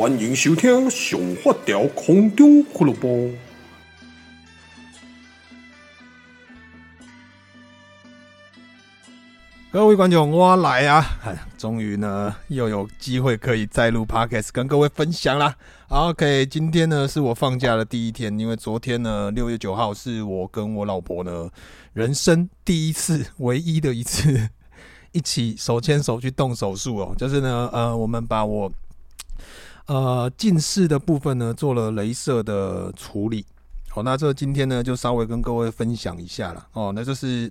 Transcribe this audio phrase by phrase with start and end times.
[0.00, 3.28] 欢迎收听《上发条空中俱乐部》。
[9.70, 11.04] 各位观众，我来啊！
[11.58, 15.54] 终于呢，又有机会可以再录 Podcast 跟各位分享啦。
[15.88, 21.50] OK，今天呢是我放假的第一天，因为昨天呢，六月九号是我跟我老婆呢
[21.92, 24.48] 人生第一次、唯一的一次
[25.12, 28.72] 一起手牵手去动手术哦，就是呢，呃，我们把我。
[29.90, 33.44] 呃，近视的部分呢，做了镭射的处理。
[33.88, 36.64] 好，那这今天呢，就稍微跟各位分享一下了。
[36.74, 37.50] 哦，那就是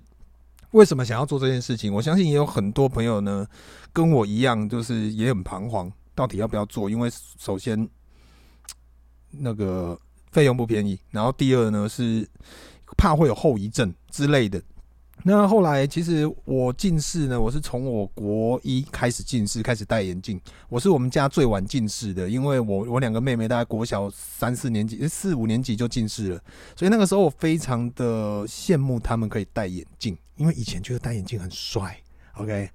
[0.70, 1.92] 为什么想要做这件事情？
[1.92, 3.46] 我相信也有很多朋友呢，
[3.92, 6.88] 跟我一样，就是也很彷徨，到底要不要做？
[6.88, 7.86] 因为首先
[9.32, 10.00] 那个
[10.32, 12.26] 费用不便宜，然后第二呢是
[12.96, 14.58] 怕会有后遗症之类的。
[15.22, 20.40] 那后来，其实我近视呢，我是从我国一开始近视，开始戴眼镜。
[20.68, 26.40] 我是我们家最晚近视的，因为我我两个妹妹大概国小三四年级、四五年级就近视了，
[26.74, 31.94] 所以那个时候我非常的羡慕他们可以戴眼镜，因为以前觉得戴眼镜很帅。
[32.36, 32.70] OK，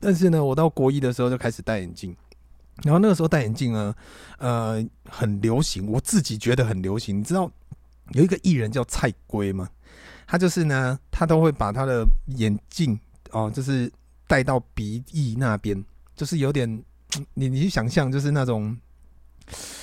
[0.00, 2.16] 但是呢，我到国一的时候就开始戴眼镜，
[2.82, 3.94] 然后那个时候戴眼镜呢，
[4.38, 7.20] 呃，很流行，我自己觉得很流行。
[7.20, 7.48] 你知道
[8.14, 9.68] 有一个艺人叫蔡龟吗？
[10.32, 12.06] 他就是呢，他都会把他的
[12.38, 12.98] 眼镜
[13.32, 13.92] 哦，就是
[14.26, 15.84] 戴到鼻翼那边，
[16.16, 16.66] 就是有点
[17.34, 18.74] 你你去想象，就是那种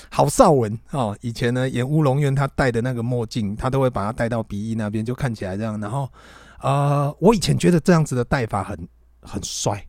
[0.09, 5.79] 郝邵文哦，以前呢演乌龙院他戴的那个墨镜，他都会把它戴到鼻翼那边，就看起来这样。
[5.79, 6.09] 然后
[6.61, 8.75] 呃，我以前觉得这样子的戴法很
[9.21, 9.85] 很帅，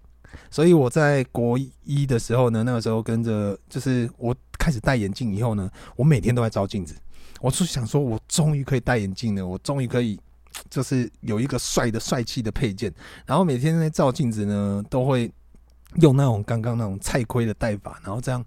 [0.51, 6.95] 所以我在国一的时候呢，那个时候跟着就是我开始戴眼镜以后呢，我每天都在照镜子，
[7.41, 10.21] 我就想说，我终于可以戴眼镜了，我终于可以。
[10.69, 12.93] 就是有一个帅的帅气的配件，
[13.25, 15.31] 然后每天在照镜子呢，都会
[15.97, 18.45] 用那种刚刚那种菜盔的戴法，然后这样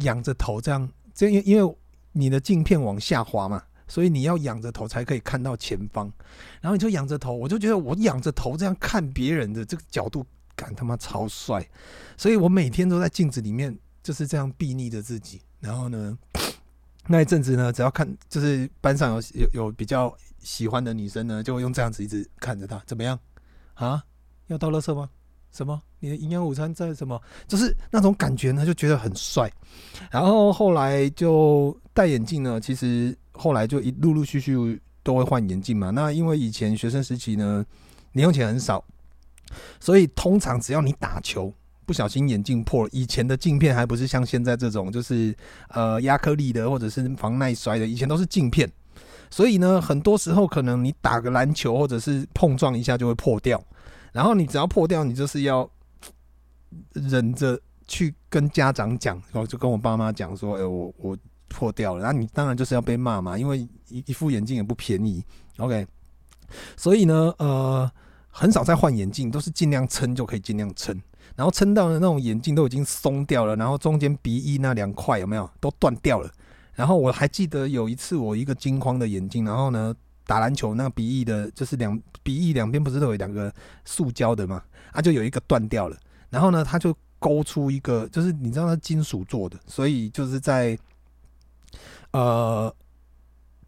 [0.00, 1.76] 仰着头，这样这，因因为
[2.12, 6.12] 你的镜片往下滑嘛，所以你要仰着头才可以看到前方，
[6.60, 11.66] 然后你就仰着头，我就觉得我仰着头这样看别人的这个角度感他妈超帅，
[12.16, 16.16] 所以我每天都在镜子里面就是这样睥睨着自己，然后呢，
[17.06, 20.14] 那一阵子呢，只要看就是班上有有有比较。
[20.44, 23.18] 喜欢的女生呢，就会用这样子一直看着他，怎么样
[23.74, 24.04] 啊？
[24.48, 25.08] 要倒垃圾吗？
[25.50, 25.80] 什么？
[26.00, 27.20] 你的营养午餐在什么？
[27.46, 29.50] 就是那种感觉呢，就觉得很帅。
[30.10, 35.90] 然后后来就戴眼镜呢，其实后来就一陆陆续续都会换眼镜嘛。
[35.90, 37.64] 那因为以前学生时期呢，
[38.12, 38.84] 零用钱很少，
[39.78, 41.54] 所以通常只要你打球
[41.86, 45.34] 不小心眼镜破了，以前的镜片还不是像现在这种，就是
[45.68, 48.70] 呃压克力的或者是防耐摔的，以前都是镜片。
[49.34, 53.60] 所以呢，很多时候可能你打个篮球或者是碰撞一下就会破掉，
[54.12, 55.68] 然后你只要破掉，你就是要
[56.94, 61.18] 忍着去跟家长讲，然后就跟我爸妈讲说：“哎、欸，我我
[61.48, 63.58] 破掉了。”那你当然就是要被骂嘛，因为
[63.88, 65.20] 一一副眼镜也不便宜。
[65.56, 65.84] OK，
[66.76, 67.90] 所以呢，呃，
[68.28, 70.96] 很少再换眼镜，都是尽量撑就可以尽量撑，
[71.34, 76.30] 然后撑到的那种眼镜都已经松掉了，然后中间鼻翼那两块有没有都断掉了。
[76.74, 79.94] 然后我还记得有一次，我一个金框的眼镜，然后呢
[80.26, 83.52] 打篮球，那个鼻翼的，就是两鼻翼两边不是都有两个
[83.84, 84.62] 塑胶的嘛？
[84.92, 85.96] 啊，就有一个断掉了。
[86.30, 90.76] 然后呢，它就勾出一个，就是你知道它金属做的，所以就是在
[92.10, 92.74] 呃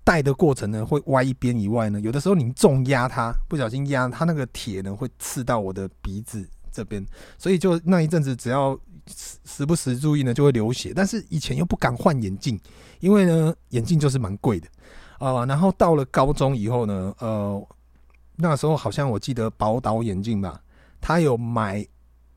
[0.02, 7.06] 戴的过程呢会歪一边以外呢，有的时候你重压它，不小心压它那个铁呢会刺到我的鼻子这边，
[7.38, 8.76] 所以就那一阵子只要。
[9.06, 10.92] 时不时注意呢，就会流血。
[10.94, 12.58] 但是以前又不敢换眼镜，
[13.00, 14.68] 因为呢，眼镜就是蛮贵的
[15.18, 15.46] 啊、呃。
[15.46, 17.66] 然后到了高中以后呢，呃，
[18.36, 20.60] 那时候好像我记得宝岛眼镜吧，
[21.00, 21.86] 他有买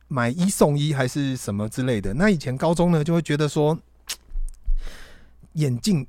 [0.08, 2.14] 买一送一还是什么之类的。
[2.14, 3.78] 那以前高中呢，就会觉得说，
[5.54, 6.06] 眼镜。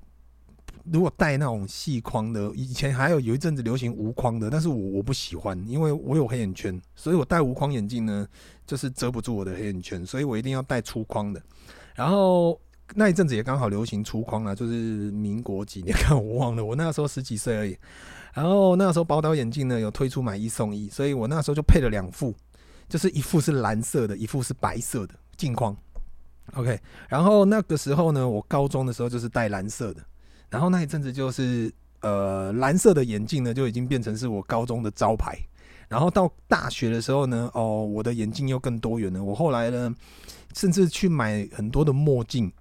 [0.84, 8.26] 如果戴那种细框的，以前还有有一阵子流行无框的，但是我我不喜欢，因为我有黑眼圈，所以我戴无框眼镜呢，
[8.66, 11.42] 就是遮不住我的黑眼圈，所以我一定要戴粗框的。
[11.94, 12.58] 然后
[12.94, 17.76] 那一阵子也刚好流行粗框啊，就是民国几年，看我忘了，我那时候十几岁而已。
[18.32, 22.34] 然后那时候宝岛眼镜呢有推出买一送一，所以我那时候就配了两副，
[22.88, 25.76] 就是一副是蓝色的，一副是白色的镜框。
[26.54, 30.02] OK，然后那个时候呢，我高中的时候就是戴蓝色的，
[30.50, 35.38] 然后那一阵子就是呃蓝色的眼镜呢就已经变成是我高中的招牌。
[35.88, 39.24] 然后到大学的时候呢，哦，我的眼镜又更多元了。
[39.24, 39.92] 我后来呢，
[40.54, 42.52] 甚至去买很多的墨镜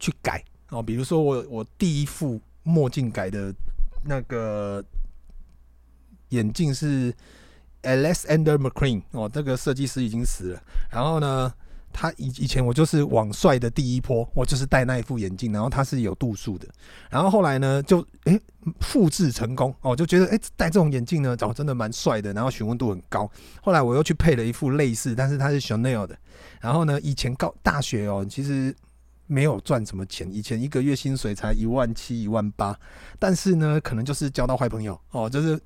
[0.00, 3.54] 去改哦，比如说我我第一副墨镜改的
[4.02, 4.82] 那个
[6.30, 7.12] 眼镜是
[7.82, 10.62] Alexander McQueen 哦，这个设计师已经死了。
[10.90, 11.52] 然后呢，
[11.98, 16.68] 他以以前我就是网帅的第一波，我就是戴那一副眼镜，然后它是有度数的。
[17.08, 18.38] 然后后来呢，就诶
[18.80, 23.30] 复制成功哦，就觉得诶戴这种眼镜呢，长真的蛮帅的，然后询问度很高。
[23.62, 26.14] 后来我又去配了一副类似，但是它是 Chanel 的。
[26.60, 28.76] 然后呢，以前高大学哦，其实
[29.26, 32.78] 没有赚什么钱，以前一个月薪水才一万七、一万八，
[33.18, 35.58] 但是呢，可能就是交到坏朋友哦，就是。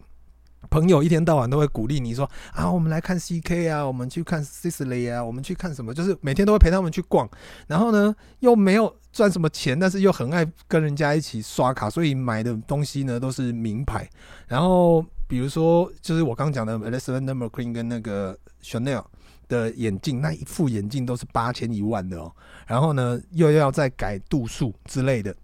[0.68, 5.94] 朋友一天到晚都会鼓励你说啊，我们来看 CK 啊，我们去看 Sisley 啊，我们去看什么？
[5.94, 7.28] 就是每天都会陪他们去逛。
[7.66, 14.08] 然后呢，又没有赚什么钱，但是又很爱跟人家一起刷卡，所以买的东西呢都是名牌。
[14.46, 19.04] 然后比如说，就是我刚讲的 Alexander McQueen 跟那个 Chanel
[19.48, 22.30] 的眼镜，那一副眼镜都是八千一万的哦。
[22.66, 25.34] 然后呢，又要再改度数之类的。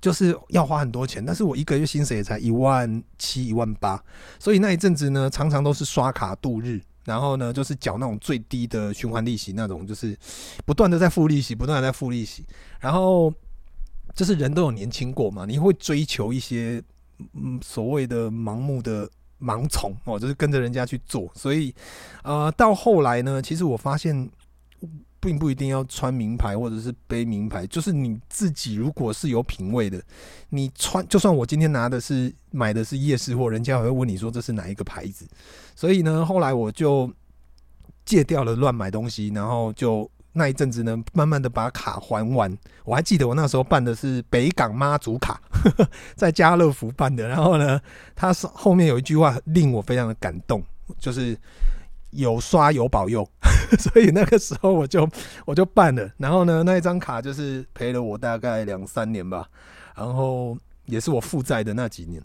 [0.00, 4.02] 就是要花很多钱，但是我一个月薪水也才一万七、一万八，
[4.38, 10.16] 所以那一阵子呢，常常都是刷卡度日，然后呢，就是缴那种最低的循环利息，那种就是
[10.64, 12.44] 不断的在付利息，不断的在付利息，
[12.80, 13.32] 然后
[14.14, 16.82] 就是人都有年轻过嘛，你会追求一些
[17.34, 19.10] 嗯所谓的盲目的
[19.40, 21.74] 盲从哦，就是跟着人家去做，所以
[22.22, 24.30] 呃到后来呢，其实我发现。
[25.28, 30.02] 并不一定要穿名牌或者是背名牌，就是你自己如果是有品味的，
[30.48, 35.28] 你穿就算我今天拿的是买的是夜市货，人家还会问你说这是哪一个牌子。
[35.76, 37.12] 所以呢，后来我就
[38.06, 42.56] 戒掉了乱买东西，然后就那一阵子呢，慢慢的把卡还完。
[42.84, 45.38] 我还记得我那时候办的是北港妈祖卡，
[46.16, 47.28] 在家乐福办的。
[47.28, 47.78] 然后呢，
[48.16, 50.64] 他是后面有一句话令我非常的感动，
[50.98, 51.38] 就是。
[52.12, 53.22] 有刷有保佑，
[53.78, 55.08] 所以那个时候我就
[55.44, 59.48] 我就办了，然后呢，那一张卡就是陪了我大概两三年吧，
[59.94, 60.56] 然后
[60.86, 62.22] 也是我负债的那几年，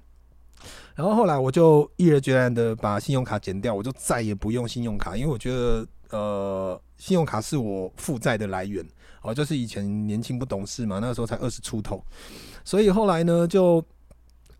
[0.95, 8.85] 然后后来我就毅然决然的把信用卡剪掉，我就再也不用信用卡，因为我觉得呃，信用卡是我负债的来源，
[9.21, 12.03] 哦，就是以前年轻不懂事嘛，那个时候才二十出头，
[12.63, 13.83] 所以后来呢就。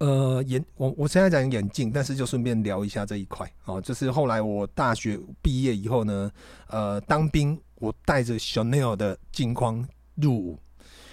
[0.03, 3.79] 呃，眼我我现在讲眼镜，但是就顺便聊一下这一块哦。
[3.79, 6.29] 就是后来我大学毕业以后呢，
[6.67, 10.59] 呃，当兵我带着 Chanel 的镜框入伍，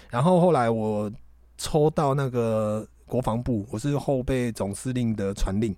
[0.09, 1.09] 然后后来我
[1.57, 5.73] 抽到那个国防部，我是后备总司令的传令。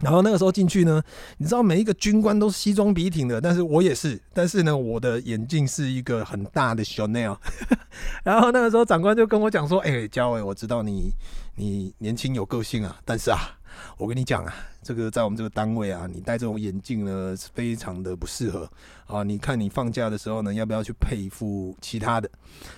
[0.00, 1.02] 然后那个时候进去呢，
[1.38, 7.36] 你知道每一个军官都是西装笔挺的，但是我也是，但是呢，我的眼镜是一个很大的 Chanel。
[8.22, 11.12] 然后那个时候长官就跟我讲说：“哎、欸，嘉伟，我知道你
[11.56, 13.58] 你年轻有个性啊，但是啊，
[13.96, 18.70] 我跟你讲啊，这个在我们这个单位啊，你戴这种眼镜呢，是非常的不适合
[19.06, 19.24] 啊。
[19.24, 22.30] 你看你放假的时候呢，要不要去配一副其他的？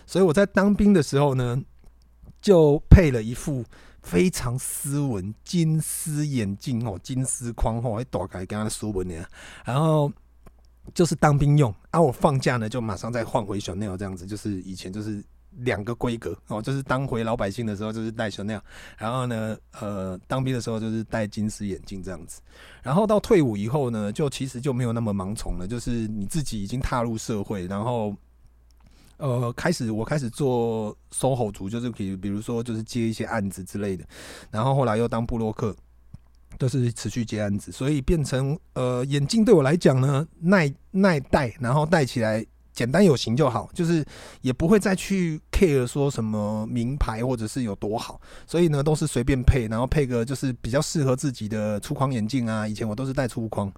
[0.07, 1.63] 所以我在当兵的时候呢，
[2.41, 3.63] 就配了一副。”
[4.03, 9.25] 非常斯文金丝眼镜哦，金丝框哦，还打开跟他的书本呢。
[9.65, 10.13] 然后
[10.95, 15.23] 就是当兵用啊，我放假呢就马上再换回 Chanel 这样子，就是以前就是
[15.59, 18.61] 两个规格哦，就是当回老百姓的时候就是戴 Chanel，
[18.97, 22.41] 然后呢呃当兵的时候就是戴金丝眼镜这样子。
[22.83, 28.15] 然后到退伍以后呢，就其实就没有那么盲从了，就是你自己已经踏入社会，然后。
[29.21, 34.05] 呃，开始我开始做 SOHO 族，就是比比如说就是接一些案子之类的，
[34.51, 35.77] 然后后来又当部落客，
[36.57, 44.03] 都是持续接案子，所以变成呃眼镜对我来讲呢，耐耐戴，然后戴起来简单有型就好，就是
[44.41, 53.71] 也不会再去 care 说什么名牌或者是有多好，所以呢都是随便配，然后配个就是比较适合自己的粗框眼镜啊，以前我都是戴粗框，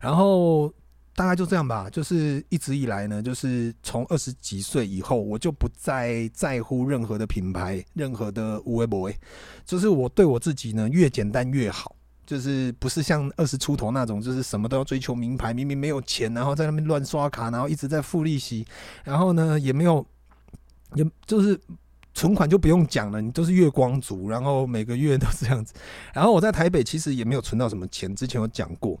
[0.00, 0.72] 然后。
[1.16, 9.16] 大概就这样吧，就是一直以来呢，就是从二十几岁以后，我就不再在乎任何的品牌，任何的无为不为，
[9.64, 11.94] 就是我对我自己呢，越简单越好，
[12.26, 18.66] 就是不是像二十出头那种，就是什么都要追求名牌，明明没有钱，然后在那边乱刷卡，然后一直在付利息，
[19.04, 20.04] 然后呢也没有，
[20.94, 21.60] 也就是
[22.12, 25.72] 存款就不用讲了，你都是月光族，然后每个月都这样子，
[26.12, 29.00] 然后我在台北其实也没有存到什么钱，之前有讲过。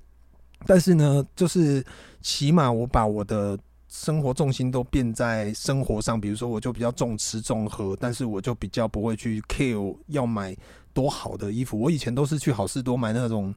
[0.66, 1.84] 但是呢，就是
[2.20, 10.56] 起码我把我的生活重心都变在生活上，比如说我就比较重吃重喝，但是我就比较不会去 care 要买
[10.92, 11.78] 多好的衣服。
[11.78, 13.54] 我以前都是去好事多买那种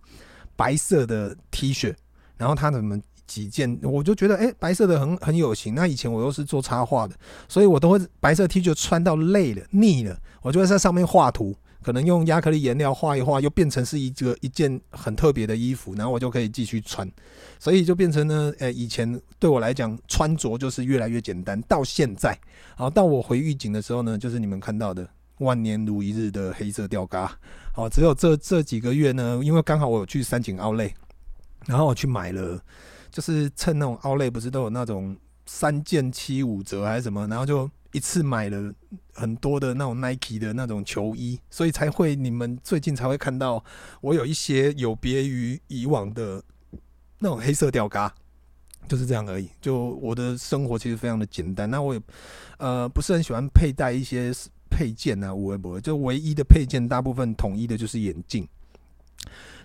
[0.55, 1.93] 白色的 T 恤，
[2.37, 5.73] 然后它怎么几件，我就觉得哎、白色的很很有型。
[5.73, 7.15] 那以前我又是做插画的，
[7.47, 11.55] 所以我都会白色 T 恤穿到累了腻了，我就会在上面画图，
[11.87, 17.09] 可能用亚克力颜料画一画，又变成是一个一件很特别的衣服，然后我就可以继续穿。
[17.59, 22.37] 所以就变成呢，呃，以前对我来讲穿着就是越来越简单，到现在，
[22.75, 27.39] 好，到我回玉井的时候呢，就是你们看到的万年如一日的黑色吊嘎。
[27.71, 30.93] 好，只有这这几个月呢，因为刚好我有去三井奥莱，
[31.67, 32.61] 然后我去买了。
[33.09, 35.15] 就是趁那种 Outlet 不是都有那种
[35.45, 38.73] 三件七五折还是什么，然后就一次买了
[39.13, 43.63] 很多的那种 Nike 的那种球衣，所以才会你们最近才会看到
[44.01, 46.43] 我有一些有别于以往的
[47.19, 48.13] 那种黑色吊嘎，
[48.87, 49.49] 就是这样而已。
[49.61, 52.01] 就我的生活其实非常的简单，那我也
[52.57, 54.33] 呃不是很喜欢佩戴一些
[54.69, 58.47] 配件啊，无微不就唯一的配件大部分统一的就是眼镜。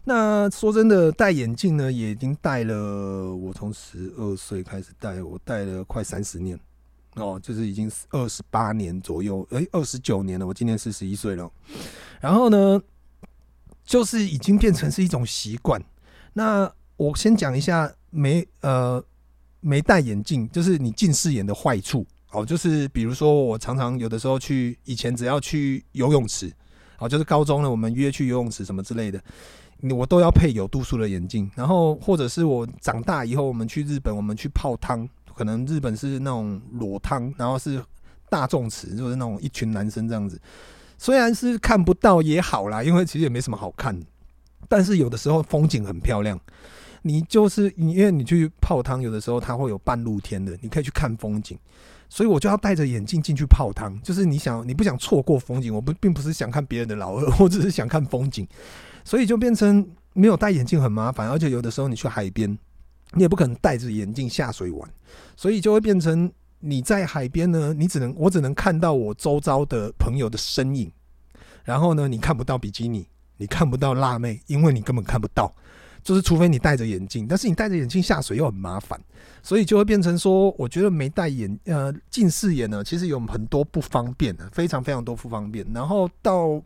[0.05, 3.33] 那说真的，戴眼镜呢，也已经戴了。
[3.37, 6.59] 我从十二岁开始戴，我戴了快三十年
[7.14, 10.47] 哦，就是已经二十八年左右，诶，二十九年了。
[10.47, 11.50] 我今年四十一岁了。
[12.21, 12.81] 然后呢，
[13.85, 15.83] 就是已经变成是一种习惯。
[16.33, 19.02] 那我先讲一下没呃
[19.61, 26.50] 没戴眼镜，就是你近视眼的坏处哦，就是比如说我常常有的时候去，以前只要去游泳池，
[26.99, 29.23] 哦，就是高中呢，我们约去游泳池什么之类的。
[29.90, 37.83] 我都要配有度数的眼镜，然后或者是我长大以后，我们去日本，我们去泡汤，可能日本是那种裸汤，然后是
[38.29, 40.41] 大众池，就是那种一群男生这样子。
[40.99, 44.01] 虽然是看不到也好啦，因为其实也没什么好看，
[44.69, 46.39] 但是有的时候风景很漂亮。
[47.05, 51.59] 你就是，因为你去泡汤，有的时候它会有半露天的，你可以去看风景，
[52.09, 54.01] 所以我就要戴着眼镜进去泡汤。
[54.03, 58.47] 就是你想，你不想错过风景，我不并不是想看别人的老二，我只是想看风景。
[59.05, 62.57] 所以就变成没有戴眼镜很麻烦，而且有的时候你去海边，
[63.14, 64.88] 你也不可能戴着眼镜下水玩，
[65.37, 70.90] 所以就会变成你在海边呢，你只能我只能看到我周遭的朋友的身影，
[71.64, 75.52] 然后呢，你看不到比基尼，你看不到辣妹，因为你根本看不到，
[76.02, 79.00] 就是除非你戴着眼镜，但是你戴着眼镜下水又很麻烦，
[79.42, 86.62] 所以就会变成说，我觉得没戴眼呃近视眼呢，其实有很多不方便的，非常非常多不方便，然后到。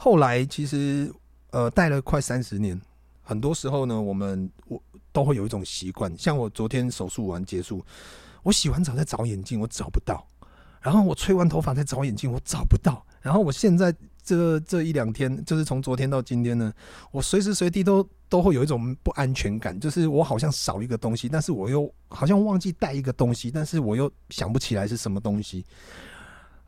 [0.00, 1.12] 后来其实，
[1.50, 2.80] 呃，戴了快三十年，
[3.20, 4.80] 很多时候呢，我们我
[5.18, 7.84] 都会有一种习惯，像我昨天手术完结束，
[8.44, 10.24] 我洗完澡在找眼镜，我找不到；
[10.80, 16.72] 然后我吹完头发在找眼镜，我找不到；然后我现在这这一两天，就是从昨天到今天呢，
[17.10, 25.64] 我随时随地都都会有一种不安全感，就是我好像少一个东西，但是我又好像忘记带一个东西，但是我又想不起来是什么东西。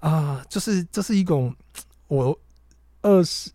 [0.00, 1.54] 啊，就是这是一种
[2.08, 2.36] 我。
[3.02, 3.50] 二十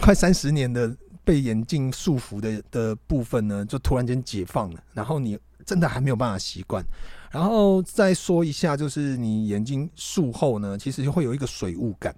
[0.00, 6.84] 快三十年的被眼镜束缚的的部分呢，就突然间解放了，然后你真的还没有办法习惯。
[7.30, 12.14] 然后再说一下，就是你眼睛术后呢，其实就会有一个水雾感，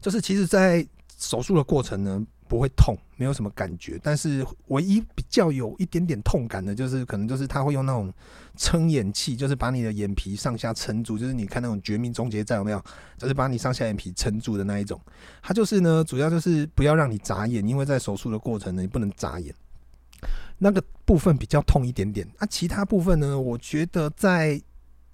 [0.00, 0.86] 就是其实在
[1.18, 2.26] 手术的过程呢。
[2.50, 8.10] 不会痛，没有什么感觉，但是唯一比较有一点点痛感的，就是可能就是他会用那种
[8.56, 12.82] 撑眼器，就是把你的眼皮上下撑住，就是你看那种《绝命终结战》有没有？
[13.18, 14.98] 就是把你上下眼皮撑住的那一种。
[15.42, 19.54] 它就是呢，主要就是不要让你眨眼，因为在手术的过程呢，你不能眨眼。
[20.56, 22.26] 那个部分比较痛一点点。
[22.38, 23.38] 那、啊、其他部分呢？
[23.38, 24.58] 我觉得在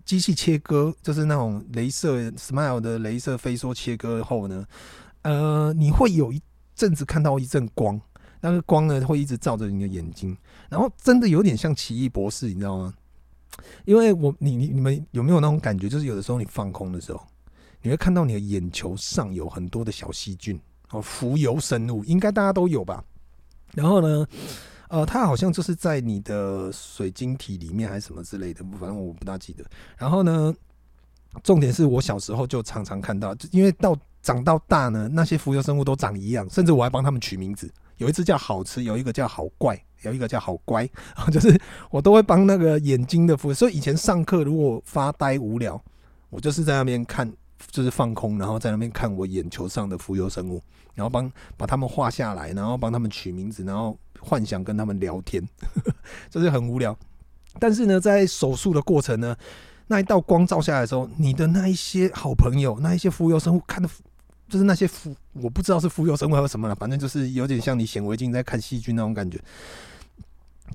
[0.04, 4.64] 机器切割，就是那种镭射 Smile 的镭射飞梭切割后呢，
[5.22, 6.40] 呃，你会有一。
[6.76, 8.00] 阵子看到一阵光，
[8.40, 10.36] 那个光呢会一直照着你的眼睛，
[10.68, 12.94] 然后真的有点像奇异博士，你知道吗？
[13.86, 15.88] 因为我你你你们有没有那种感觉？
[15.88, 17.26] 就是有的时候你放空的时候，
[17.80, 23.02] 你会看到你的眼球上有很多的小细菌哦，浮游生物，应该大家都有吧？
[23.72, 24.26] 然后呢，
[24.88, 29.64] 呃，它好像就是在你的水晶体里面还是什么之类的，反正我不大记得。
[29.96, 30.54] 然后呢，
[31.42, 33.98] 重点是我小时候就常常看到，就因为到。
[34.26, 37.72] 长到大呢，那些浮游生物都长一样，甚至我还帮他们取名字。
[37.98, 40.84] 有一只叫好吃，有一个叫好怪，有一个叫好乖。
[41.30, 41.56] 就是
[41.90, 43.54] 我都会帮那个眼睛的浮。
[43.54, 45.80] 所以以前上课如果发呆无聊，
[46.28, 47.32] 我就是在那边看，
[47.70, 50.60] 就是放空，然后在那边看我眼球上的浮游生物，
[50.96, 55.40] 然后帮把他们画下来，然后帮他们取名字，然后幻想跟他们聊天，
[56.28, 56.98] 就是很无聊。
[57.60, 59.36] 但是呢，在手术的过程呢，
[59.86, 63.88] 那一道光照下来的时候，你的那一些好朋友，那一些浮游生物看的。
[64.48, 69.40] 就是那些浮，我不知道是浮游生物还是什么了，反正就是有点像你显微镜在看细菌那种感觉。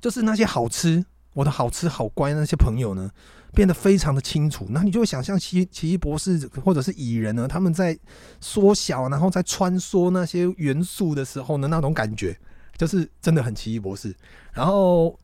[0.00, 3.10] 就是那些好吃，我的好吃好乖那些朋友呢，
[3.54, 4.66] 变得非常的清楚。
[4.70, 7.98] 那你就会想象奇奇异博士或者是蚁人呢，他们在
[8.40, 12.38] 缩小，然后在穿梭那些元素的时候呢，那种感觉。
[12.78, 14.12] 就是真的很奇异博士。
[14.52, 15.16] 然后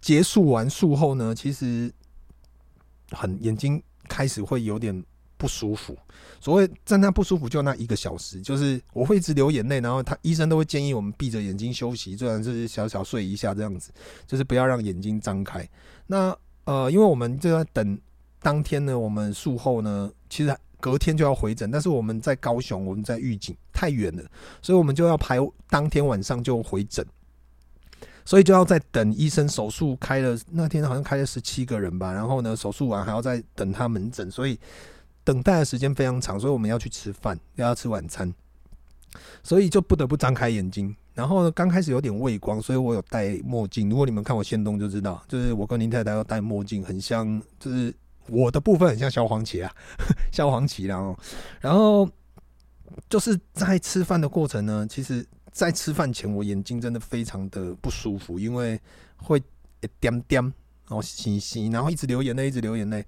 [0.00, 1.92] 结束完术后呢，其实
[3.10, 5.04] 很眼睛开始会有点
[5.36, 5.96] 不舒服。
[6.38, 13.90] 所谓在那不舒服，就那一个小时，就是我会一直流眼泪，然后他医生都会建议我们闭着眼睛休息，虽然是小小睡一下这样子，
[14.26, 15.68] 就是不要让眼睛张开。
[16.06, 17.98] 那呃，因为我们就在等
[18.40, 24.22] 当天呢，我们术后呢，其实隔天就要回诊，但是我们在高雄，我们在预警太远了，
[24.62, 25.38] 所以我们就要排
[25.68, 27.04] 当天晚上就回诊，
[28.24, 34.56] 所以就要在等医生手术开了，那天好像开了十七个人吧，然后呢，手术完还要再等他门诊，所以。
[35.26, 38.32] 等待的时间非常长，所以我们要去吃饭，要吃晚餐，
[39.42, 40.94] 所以就不得不张开眼睛。
[41.14, 43.90] 然后呢，刚开始有点畏光，所以我有戴墨镜。
[43.90, 47.92] 如果你们看我限动就知道，就是我跟林太太要戴墨镜，很像，就是
[48.28, 49.74] 我的部分很像萧煌奇啊，
[50.30, 50.84] 萧煌奇。
[50.84, 51.18] 然后，
[51.60, 52.08] 然后
[53.10, 58.80] 就是在吃饭的过程呢，其实，在吃饭前我眼睛真的非常的不舒服，因为
[59.16, 59.42] 会
[59.80, 60.54] 一点点。
[60.88, 63.04] 然后洗洗，然后一直流眼泪，一直流眼泪，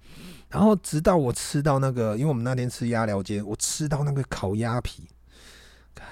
[0.49, 5.09] 然后直到我吃到那个，因为我们那天吃鸭寮街，我吃到那个烤鸭皮，
[5.95, 6.07] 看，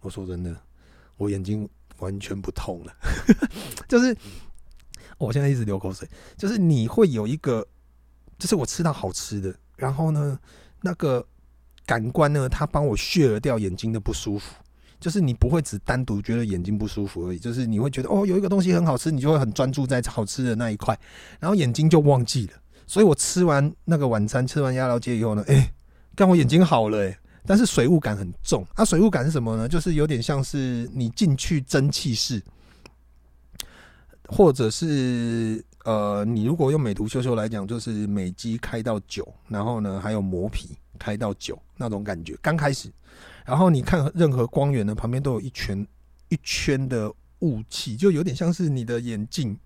[0.00, 0.56] 我说真的，
[1.16, 2.94] 我眼睛完全不痛了，
[3.86, 4.16] 就是
[5.18, 7.66] 我现在一直流口水，就是你会有一个，
[8.38, 10.38] 就是我吃到好吃的，然后呢，
[10.80, 11.26] 那个
[11.84, 14.54] 感官呢，它帮我削掉眼睛的不舒服。
[15.02, 20.96] 就是你不会只单独觉得眼睛不舒服而已，就是你会觉得哦，有一个东西很好吃，你就会很专注在好吃的那一块，
[21.40, 22.52] 然后眼睛就忘记了。
[22.86, 25.72] 所以我吃完那个晚餐，吃完鸭寮街以后呢，哎，
[26.14, 28.64] 看我眼睛好了哎，但是水雾感很重。
[28.74, 29.68] 啊，水雾感是什么呢？
[29.68, 32.40] 就是有点像是你进去蒸汽室，
[34.28, 42.88] 或者是呃，你如果用美图秀秀来讲，就是美肌开到九，然后呢还有磨皮开到九那种感觉，刚开始。
[43.44, 45.86] 然后你看任何光源呢，旁边都有一圈
[46.28, 49.58] 一圈的雾气，就有点像是你的眼镜，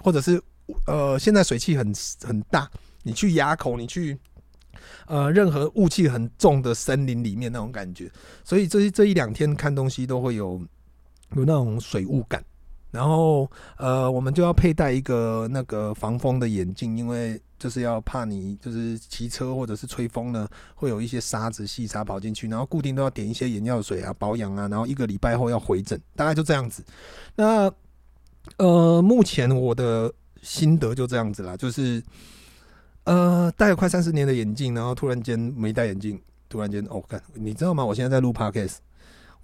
[0.00, 0.42] 或者是
[0.86, 1.92] 呃，现在水汽很
[2.22, 2.70] 很大，
[3.02, 4.18] 你去垭口，你去
[5.06, 8.10] 呃任何雾气很重的森林里面那种感觉，
[8.44, 10.60] 所以这这一两天看东西都会有
[11.36, 12.44] 有那种水雾感。
[12.96, 26.82] 然后呃，我们就要佩戴一个那个防风的眼镜，因为就是要怕你就是骑车或者是吹风呢，会有一些沙子细沙跑进去，然后固定都要点一些眼药水啊保养啊，然后一个礼拜后要回诊，大概就这样子。
[27.34, 27.70] 那
[28.56, 32.02] 呃，目前我的心得就这样子啦，就是
[33.04, 37.84] 呃戴了快三十年的眼镜，然后突然间没戴眼镜，突然间哦，看你知道吗？
[37.84, 38.85] 我现在在录 Podcast。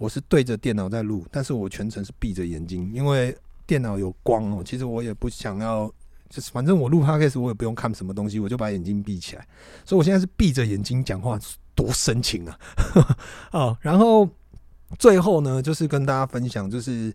[0.02, 4.60] 我是对着电脑在录，但是我全程是闭着眼睛，因为电脑有光哦。
[4.64, 5.86] 其实我也不想要，
[6.28, 9.46] 就是反正我录 podcast 我也不用看什么东西，我就把眼睛闭起来。
[9.84, 11.38] 所以我现在是闭着眼睛讲话，
[11.76, 12.58] 多深情啊！
[13.52, 14.28] 哦，然后
[14.98, 17.14] 最后呢，就是跟大家分享，就是。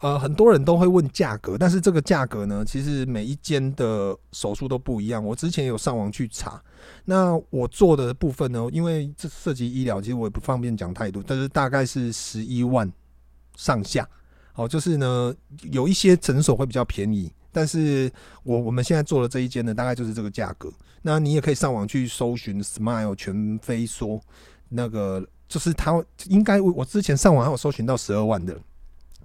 [0.00, 5.24] 呃，很多人都会问价格，但是这个价格呢，其实每一间的手术都不一样。
[5.24, 6.62] 我之前有上网去查，
[7.06, 12.90] 那我做的部分呢，因为这涉及医疗，其实我也不方便讲太多，但是大概是十一万
[13.56, 14.06] 上下。
[14.54, 15.34] 哦，就是呢，
[15.70, 18.10] 有一些诊所会比较便宜，但是
[18.42, 20.70] 我我们现在做的这一间呢，大概就是这个价格。
[21.02, 24.20] 那你也可以上网去搜寻 Smile 全飞梭，
[24.68, 28.58] 那个就是它应该我之前上网还有搜寻到十二万的。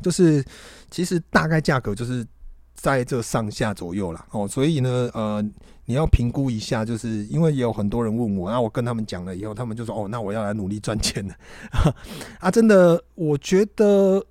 [0.02, 0.44] 就是，
[0.90, 2.26] 其实大概价格就是
[2.74, 4.26] 在这上下左右啦。
[4.32, 5.42] 哦，所以呢，呃，
[5.86, 11.36] 你要评估一下，就是因为也有很多人问我，然后我跟他们讲了以后，他们就说，哦，那我要来努力赚钱了。
[12.40, 14.26] 啊，真的，我觉得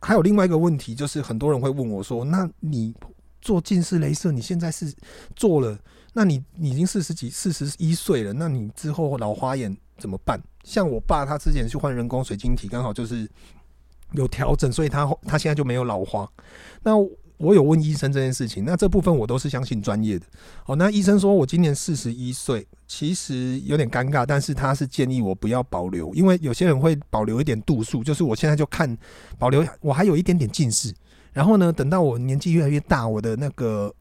[0.00, 2.94] 还有另外一个问题，就是很多人会问我说，那你
[3.40, 4.92] 做近视雷射，你现在是
[5.34, 5.78] 做了，
[6.12, 10.38] 那你已经四十几、四十一岁了，那你之后老花眼怎么办？
[10.64, 13.28] 像我爸，他之前去换人工水晶体，刚好就是。
[14.14, 16.28] 有调整，所以他他现在就没有老花。
[16.82, 16.92] 那
[17.38, 20.24] 我有问医生这件事情，那这部分我都是相信专业的。
[20.66, 28.96] 哦，那医生说我今年四十一岁，其实有点尴尬，但是他是建议我不要保留，因为有些人会保留一点度数，就是我现在就看
[29.38, 30.94] 保留，我还有一点点近视，
[31.32, 33.92] 然后呢，等到我年纪越来越大，我的那个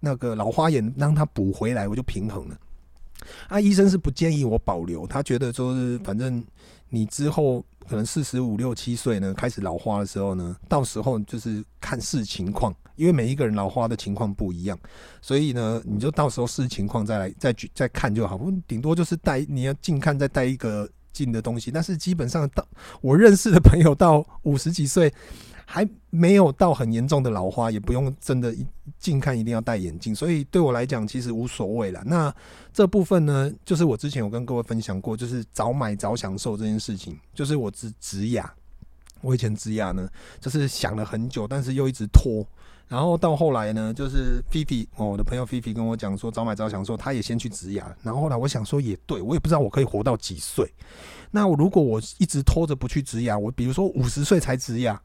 [0.00, 2.58] 那个老花眼让它补回来，我就平衡了。
[3.46, 6.44] 啊，医生是不建议我保留，他觉得说是反正
[6.88, 7.64] 你之后。
[7.90, 14.78] 可能四十五六七岁呢，开始老花的时候呢，到时候就是看视情况，因为每一个人老花的情况不一样，
[15.20, 18.38] 所以呢，你就到时候视情况再来再举再看就好。
[18.38, 22.64] 不，顶多就是带你要近看再带一个近的东西，但是基本上到
[23.00, 25.12] 我认识的朋友到五十几岁。
[25.72, 28.52] 还没有到很严重的老花，也不用真的
[28.98, 32.02] 近看一定要戴眼镜，所以对我来讲其实无所谓了。
[32.04, 32.34] 那
[32.72, 38.52] 这部分呢，就是我之前有跟各位分享过，就是早买早享受这件事情，就是我只植牙。
[39.20, 40.08] 我以前植牙呢，
[40.40, 42.44] 就是想了很久，但是又一直拖。
[42.88, 47.96] 然后到后来呢，就是菲菲，我的朋友菲菲跟我讲说，早买早享受他也先去植牙。
[48.02, 50.68] 然后后来我想说也对，我也不知道我可以活到几岁。
[51.30, 55.00] 那我如果我一直拖着不去植牙，我比如说五十岁才植牙，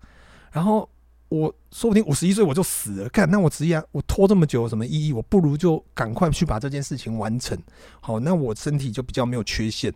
[0.56, 0.90] 然后
[1.28, 3.10] 我说不定五十一岁我就死了。
[3.10, 5.12] 看那我植牙，我拖这么久有什么意义？
[5.12, 7.62] 我不如就赶快去把这件事情完成。
[8.00, 9.94] 好，那我身体就比较没有缺陷。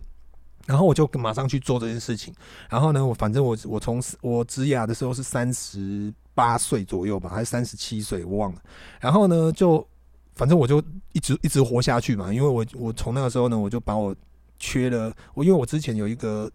[0.66, 2.34] 然后我就马上去做这件事情。
[2.70, 8.62] 然后呢，我反正我我从我植牙的时候是三十八岁左右吧，还是三十七岁，我忘了。
[9.00, 9.88] 然后呢，就
[10.36, 12.34] 反正我就一直一直活下去嘛。
[12.34, 14.14] 因为我我从那个时候呢，我就把我
[14.60, 16.52] 缺了我，因为我之前有一个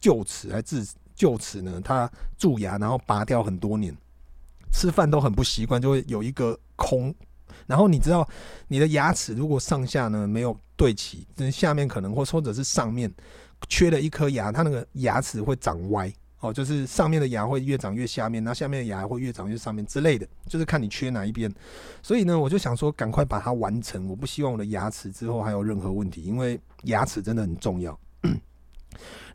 [0.00, 0.82] 臼齿还是
[1.16, 3.96] 臼齿呢，它蛀牙，然后拔掉很多年，
[4.72, 7.14] 吃饭都很不习惯，就会有一个空。
[7.66, 8.28] 然后你知道，
[8.68, 13.10] 你的牙齿如果上下呢没有对齐，那下面可能或或者是上面
[13.68, 21.50] 缺了一颗牙，它那个牙齿会长歪哦，就是上面的牙会越长越下面，那下面的牙会越长越上面之类的，就是看你缺哪一边。
[22.02, 27.98] 所以呢，我就想说赶快把它完成，我不希望我的牙齿之后还有任何问题，因为牙齿真的很重要。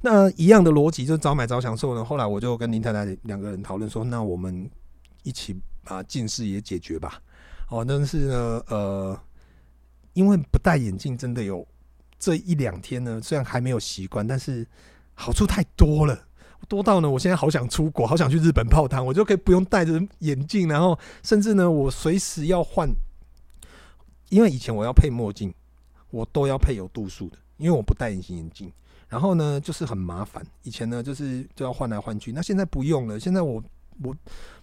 [0.02, 2.04] 那一样的逻辑就是早买早享受呢。
[2.04, 4.70] 后来我就跟林太太两个人讨论说，那我们
[5.24, 7.22] 一起把近视也解决吧。
[7.70, 9.20] 哦，但是呢，呃，
[10.14, 11.68] 因为不戴眼镜真的有
[12.18, 14.66] 这一两天呢，虽然还没有习惯，但是
[15.14, 16.20] 好处太多了，
[16.68, 22.90] 多到呢，我现在好想出国，好想去日本泡汤，我就可以不用戴着眼镜，然后甚至呢，我随时要换，
[24.30, 25.54] 因为以前我要配墨镜，
[26.10, 28.72] 我都要配有度数的，因为我不戴隐形眼镜，
[29.10, 33.62] 然后呢，就是很麻烦，以前呢就是就要换来换去，那现在不用了，现在我
[34.04, 34.16] 我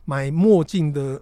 [0.07, 1.21] 买墨镜的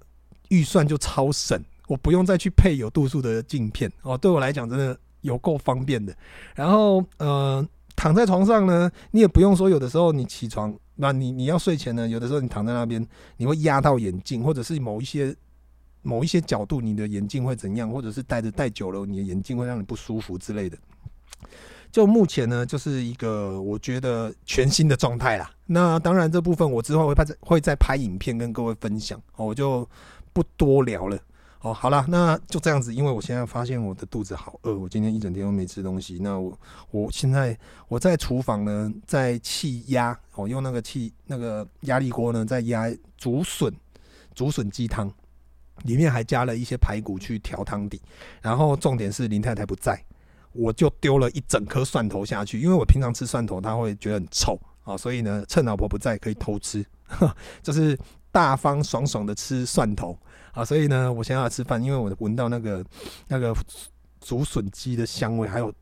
[0.51, 1.61] 预算就超省。
[1.87, 6.17] 我不用再去配有度数的镜片哦，对我来讲真的有够方便的。
[6.55, 7.63] 然后呃，
[7.95, 13.07] 躺在床上呢，你也不用说，有的时候你起床，那你你要睡前呢，有的时候你躺在那边，
[13.37, 15.37] 你会压到眼镜，或者是某一些
[16.01, 20.79] 某一些角度，你的眼镜会怎样，或者是戴着戴久了，你的眼镜会让你不舒服之类的。
[21.95, 25.49] 就目前呢，就是一个我觉得全新的状态啦。
[25.67, 29.89] 那当然这部分我之后会拍会再拍影片跟各位分享，我就
[30.33, 31.17] 不多聊了。
[31.61, 36.19] 哦，好了，那就这样子，因为我现在发现我的肚子好饿，我今天一整天都没吃东西。
[36.21, 36.59] 那我
[36.91, 43.73] 我现在我在厨房呢，在气压，我用那个气那个压力锅呢，在压竹笋
[44.35, 45.09] 竹笋鸡汤，
[45.85, 48.03] 里面还加了一些排骨去调汤底。
[48.43, 50.05] 然后重点是林太太不在，
[50.55, 56.85] 我就丢了一整颗蒜头下去，因为我平常吃蒜头他会觉得很臭啊，所以呢，趁老婆不在可以偷吃，
[57.63, 57.99] 就是
[58.33, 60.19] 大方爽爽的吃蒜头。
[60.53, 62.85] 啊，所以呢，我现在要吃饭，因为我闻到那个
[63.27, 63.53] 那个
[64.21, 65.75] 竹笋鸡的香味，还有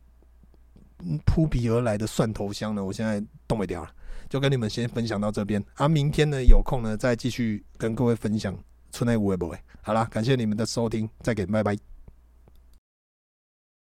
[1.26, 3.90] 扑鼻而来的蒜头香呢，我现在动不掉了，
[4.30, 5.87] 就跟你们先分享到这边啊。
[5.87, 8.56] 明天呢，有空呢再继续跟各位分享
[8.90, 9.58] 村内五位不会。
[9.82, 11.91] 好啦，感谢你们的收听，再见，拜拜。